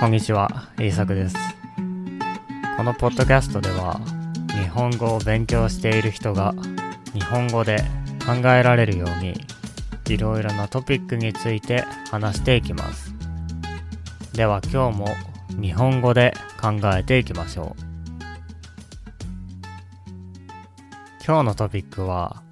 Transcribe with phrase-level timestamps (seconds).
[0.00, 1.36] こんにちは、イーサクです。
[2.78, 4.00] このポッドキャストでは、
[4.48, 6.54] 日本語を勉強している人が
[7.12, 7.84] 日本語で
[8.24, 9.34] 考えられるように、
[10.08, 13.14] いろいろなトピックについて話していきます。
[14.32, 15.08] では今日も
[15.60, 17.82] 日本語で考えていきましょう。
[21.22, 22.42] 今日のトピックは、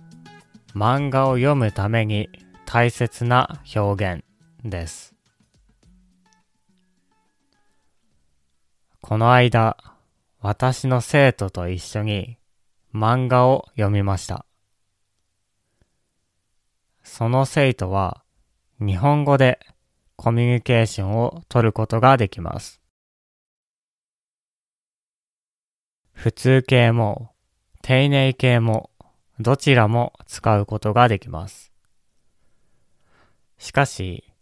[0.74, 2.28] 漫画を読むために
[2.66, 4.24] 大切な表現
[4.64, 5.17] です。
[9.08, 9.78] この間、
[10.42, 12.36] 私の生徒と一緒に
[12.94, 14.44] 漫画を読みました。
[17.02, 18.22] その生徒は
[18.78, 19.60] 日本語で
[20.16, 22.82] コミュニケーションを取ることができます。
[26.12, 27.30] 普通形も
[27.80, 28.90] 丁寧形も
[29.40, 31.72] どちらも使うことができます。
[33.56, 34.34] しかし、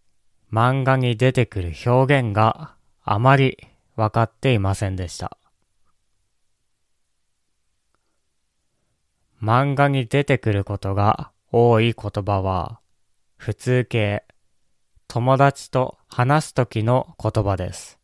[0.53, 5.36] 漫画に出てくる表現があまり分かっていませんでした。
[9.42, 12.80] 漫画に出てくることが多い言葉は、
[13.36, 14.24] 普通形、
[15.08, 17.98] 友達と話すときの言葉です。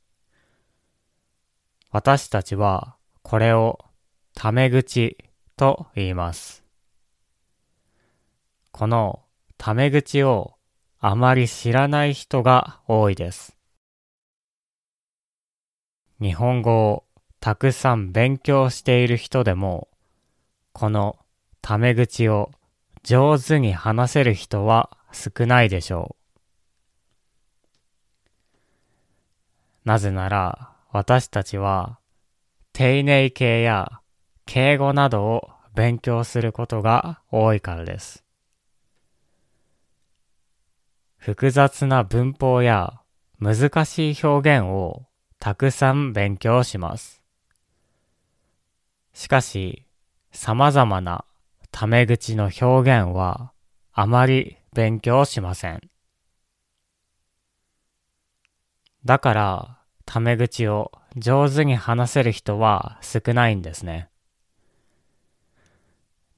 [1.91, 3.79] 私たちはこれを
[4.35, 5.19] タメ口
[5.57, 6.65] と言います。
[8.71, 9.21] この
[9.59, 10.55] タメ口を
[10.99, 13.57] あまり知らない人が多いです。
[16.23, 17.05] 日本語を
[17.41, 19.89] たくさん勉強している人でも、
[20.73, 21.19] この
[21.61, 22.53] タメ口を
[23.03, 26.15] 上手に話せる人は少ないでしょ
[29.85, 29.89] う。
[29.89, 31.99] なぜなら私たちは
[32.73, 34.01] 丁寧形や
[34.47, 38.25] 敬語などを勉強することが多いからです。
[41.17, 43.01] 複雑な文法や
[43.41, 45.07] 難しい表現を
[45.43, 47.21] たくさん勉強します。
[49.13, 49.89] しかし、
[50.31, 51.25] 様々な
[51.73, 53.53] タメ口の表現は
[53.93, 55.81] あまり勉強しません。
[59.05, 64.11] だから、タメ口を上手に話せる人は少ないんですね。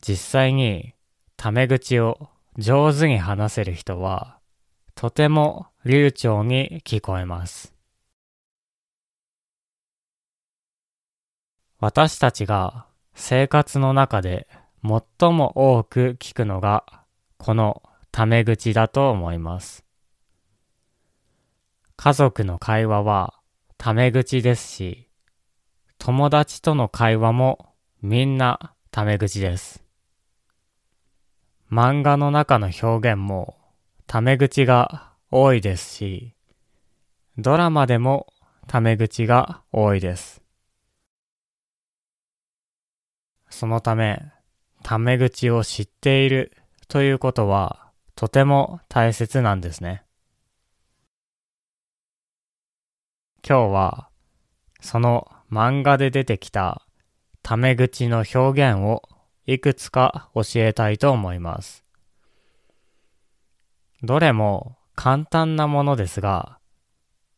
[0.00, 0.94] 実際に
[1.37, 4.38] タメ口を上手に話せる人は
[4.94, 7.74] とても流暢に聞こえます。
[11.87, 14.49] 私たちが生活の中で
[14.83, 16.87] 最も多く聞くのが
[17.37, 19.84] このタメ口だと思います。
[21.97, 23.34] 家族の会話は
[23.77, 25.11] タメ口ですし、
[25.99, 29.84] 友達との会話もみんなタメ口です。
[31.71, 33.59] 漫画の中の表現も
[34.06, 36.34] タメ口が多いですし、
[37.37, 38.33] ドラマでも
[38.69, 40.44] タメ口が多いです。
[43.54, 44.20] そのため、
[44.82, 46.56] タメ口を知っている
[46.88, 50.03] ということはとても大切なんですね。
[53.48, 54.09] 今日は
[54.81, 56.82] その漫画で出てきた
[57.44, 59.03] タメ口の表現を
[59.47, 61.84] いくつか教えたいと思います。
[64.03, 66.59] どれも簡単なものですが、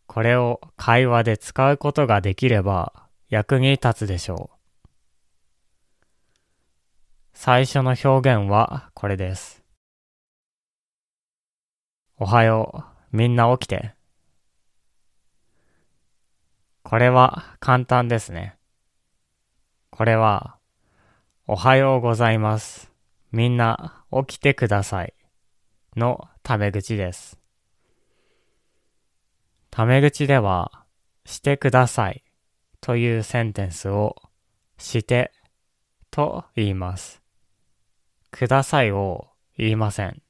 [0.06, 2.94] これを会話で使うことができれば
[3.28, 4.55] 役に立つでしょう。
[7.38, 9.62] 最初の表現はこれです。
[12.18, 13.94] おはよう、みんな起きて。
[16.82, 18.56] これは簡単ですね。
[19.90, 20.56] これは、
[21.46, 22.90] おはようございます。
[23.32, 25.12] みんな起きてください。
[25.94, 27.38] のタメ口です。
[29.70, 30.86] タメ口では、
[31.26, 32.24] してください
[32.80, 34.16] というセンテンスを
[34.78, 35.32] して
[36.10, 37.25] と言います。
[38.36, 40.20] くださいを言いません。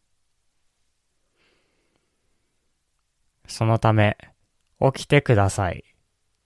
[3.48, 4.16] そのため、
[4.80, 5.82] 起きてください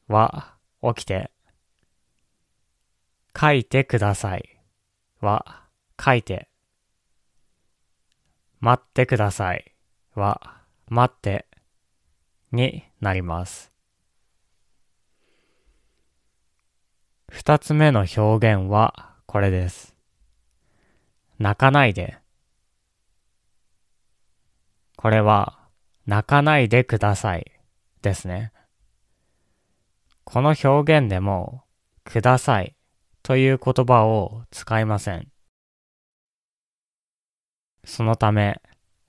[0.08, 1.30] は起きて、
[3.38, 4.58] 書いてください
[5.20, 5.64] は
[6.02, 6.48] 書いて、
[8.60, 9.74] 待ってください
[10.14, 11.46] は待って
[12.52, 13.70] になります。
[17.28, 19.99] 二つ目の表現はこれです。
[21.40, 22.18] 泣かないで。
[24.96, 25.58] これは、
[26.04, 27.50] 泣かないでください
[28.02, 28.52] ですね。
[30.24, 31.64] この表現でも、
[32.04, 32.76] ください
[33.22, 35.28] という言葉を使いません。
[37.84, 38.60] そのため、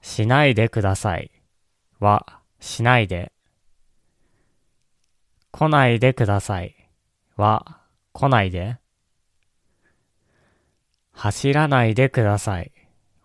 [0.02, 1.32] しないでください
[2.00, 3.34] は、しないで。
[5.52, 6.90] 来ないでください
[7.36, 7.82] は
[8.14, 8.81] 来ないで。
[11.24, 12.72] 走らないでください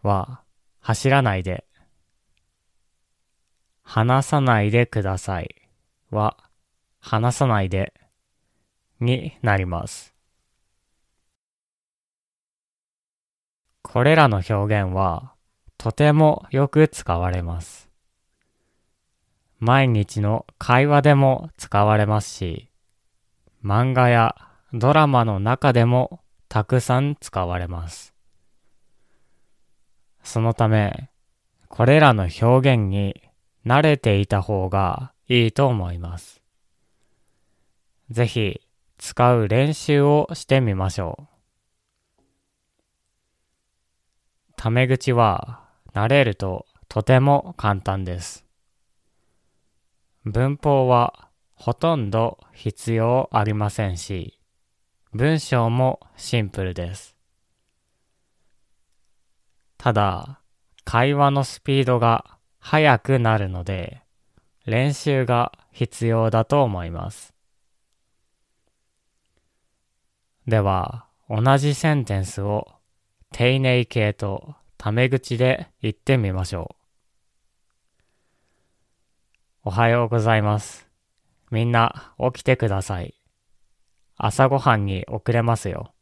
[0.02, 0.42] は
[0.80, 1.64] 走らないで。
[3.82, 5.54] 話さないでください
[6.10, 6.36] は
[7.00, 7.94] 話さないで
[9.00, 10.12] になります。
[13.80, 14.52] これらの表
[14.82, 15.32] 現は
[15.78, 17.88] とてもよく使われます。
[19.58, 22.68] 毎日の会話でも使われますし、
[23.64, 24.36] 漫画や
[24.74, 28.14] ドラマの中でもたくさん使われます。
[30.22, 31.10] そのため、
[31.68, 33.22] これらの表現に
[33.64, 36.40] 慣れていた方がいいと思います。
[38.10, 38.60] ぜひ
[38.98, 41.26] 使う練習をしてみましょう。
[44.56, 48.46] タメ口は慣れるととても簡単です。
[50.24, 54.35] 文法はほとんど必要ありませんし、
[55.12, 57.16] 文章もシンプルです。
[59.78, 60.40] ただ、
[60.84, 64.02] 会話のスピードが速くなるので、
[64.64, 67.34] 練習が必要だと思います。
[70.46, 72.68] では、同じセンテンスを
[73.32, 76.76] 丁寧形とタメ口で言ってみましょ
[79.64, 79.68] う。
[79.68, 80.86] おはようございます。
[81.50, 83.15] みんな起きてください。
[84.18, 85.92] 朝ごはんに遅れますよ。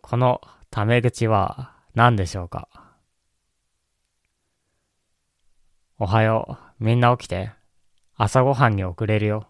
[0.00, 0.40] この
[0.70, 2.68] タメ口は何でしょうか？
[5.98, 6.84] おはよう。
[6.84, 7.52] みんな起きて。
[8.14, 9.48] 朝ごはんに遅れるよ。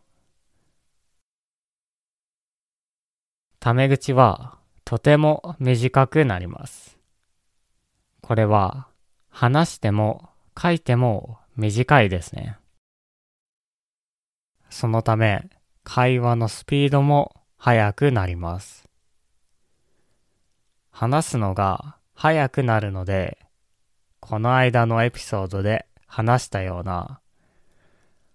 [3.61, 6.99] タメ口はとても短くなります。
[8.21, 8.89] これは
[9.29, 12.59] 話しても書いても短いですね。
[14.77, 15.49] そのため
[15.85, 18.87] 会話のスピードも速くなります。
[20.91, 23.39] 話すのが速くなるので、
[24.21, 27.21] この間のエピソードで話したような、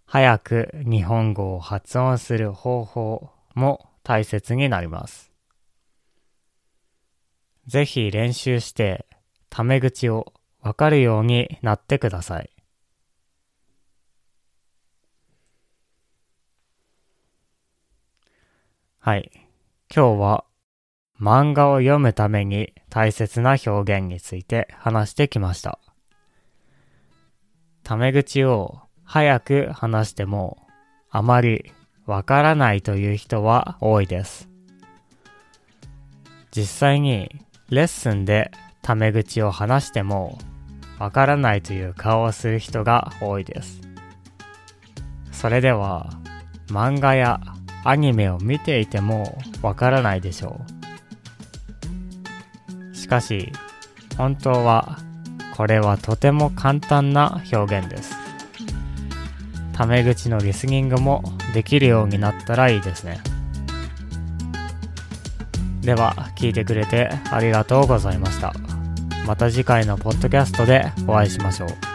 [0.08, 5.32] 早く日本語を発音する方法も大切になります。
[7.68, 9.06] ぜひ練習して、
[9.52, 12.50] タメ口をわかるようになってください。
[19.04, 19.32] はい。
[19.92, 20.46] 今日は
[21.20, 25.80] 漫画を読むために大切な表現について話してきました。
[27.82, 30.68] タメ口を早く話しても
[31.10, 31.74] あまり
[32.06, 34.50] わからないという人は多いです。
[36.52, 38.52] 実際にレッスンで
[38.84, 40.38] タメ口を話しても
[41.00, 43.82] わからないという顔をする人が多いです。
[45.32, 46.12] それでは
[46.68, 47.42] 漫画や
[47.84, 50.62] アニメを見ていてもわからないでしょ
[52.92, 52.96] う。
[52.96, 53.52] しかし
[54.18, 55.00] 本当は
[55.56, 58.16] これはとても簡単な表現です。
[59.74, 61.24] タメ口のリスニングも
[61.54, 63.20] できるようになったらいいですね。
[65.82, 68.54] では、聞いてくれてありがとうございました。
[69.26, 71.91] また次回のポッドキャストでお会いしましょう。